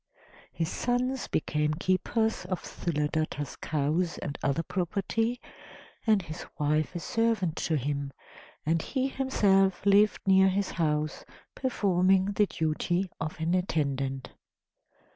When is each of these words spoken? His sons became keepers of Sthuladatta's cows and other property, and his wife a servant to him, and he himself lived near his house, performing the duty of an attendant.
His 0.51 0.67
sons 0.71 1.27
became 1.27 1.75
keepers 1.75 2.45
of 2.45 2.63
Sthuladatta's 2.63 3.55
cows 3.57 4.17
and 4.17 4.35
other 4.41 4.63
property, 4.63 5.39
and 6.07 6.23
his 6.23 6.43
wife 6.57 6.95
a 6.95 6.99
servant 6.99 7.55
to 7.57 7.75
him, 7.77 8.11
and 8.65 8.81
he 8.81 9.09
himself 9.09 9.85
lived 9.85 10.21
near 10.25 10.49
his 10.49 10.71
house, 10.71 11.23
performing 11.53 12.31
the 12.31 12.47
duty 12.47 13.11
of 13.19 13.39
an 13.39 13.53
attendant. 13.53 14.31